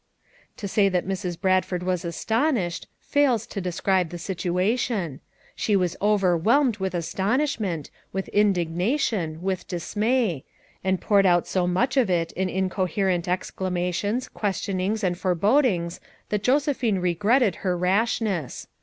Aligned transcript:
To 0.57 0.67
say 0.67 0.89
that 0.89 1.05
Mrs. 1.05 1.39
Bradford 1.39 1.83
was 1.83 2.03
astonished, 2.03 2.87
fails 2.99 3.45
to 3.45 3.61
describe 3.61 4.09
the 4.09 4.17
situation; 4.17 5.19
she 5.55 5.75
was 5.75 5.95
over 6.01 6.35
whelmed 6.35 6.77
with 6.77 6.95
astonishment, 6.95 7.91
with 8.11 8.27
indignation, 8.29 9.43
with 9.43 9.67
dismay,— 9.67 10.43
and 10.83 10.99
poured 10.99 11.27
out 11.27 11.45
so 11.45 11.67
much 11.67 11.97
of 11.97 12.09
it 12.09 12.31
in 12.31 12.49
incoherent 12.49 13.27
exclamations, 13.27 14.27
questionings 14.27 15.03
and 15.03 15.19
forebodings 15.19 16.01
that 16.29 16.41
Josephine 16.41 16.97
regretted 16.97 17.57
her 17.57 17.77
rash 17.77 18.21
ness. 18.21 18.67